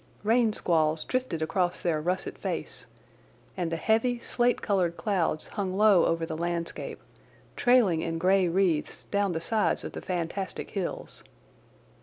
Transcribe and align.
Rain 0.23 0.51
squalls 0.51 1.03
drifted 1.03 1.43
across 1.43 1.79
their 1.79 2.01
russet 2.01 2.35
face, 2.35 2.87
and 3.55 3.71
the 3.71 3.75
heavy, 3.75 4.17
slate 4.19 4.59
coloured 4.59 4.97
clouds 4.97 5.49
hung 5.49 5.77
low 5.77 6.07
over 6.07 6.25
the 6.25 6.35
landscape, 6.35 6.99
trailing 7.55 8.01
in 8.01 8.17
grey 8.17 8.47
wreaths 8.47 9.03
down 9.11 9.33
the 9.33 9.39
sides 9.39 9.83
of 9.83 9.91
the 9.91 10.01
fantastic 10.01 10.71
hills. 10.71 11.23